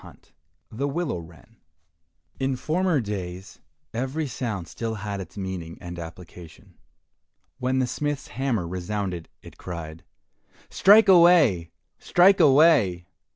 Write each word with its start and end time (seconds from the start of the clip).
171 0.03 0.79
The 0.79 0.87
Willow 0.91 1.19
Wren 1.19 1.57
In 2.39 2.55
former 2.55 3.01
days 3.01 3.59
every 3.93 4.25
sound 4.25 4.67
still 4.67 4.95
had 4.95 5.21
its 5.21 5.37
meaning 5.37 5.77
and 5.79 5.99
application. 5.99 6.73
When 7.59 7.77
the 7.77 7.85
smith's 7.85 8.29
hammer 8.29 8.67
resounded, 8.67 9.29
it 9.43 9.59
cried, 9.59 10.03
"Strike 10.71 11.07
away! 11.07 11.69
strike 11.99 12.39
away." 12.39 13.05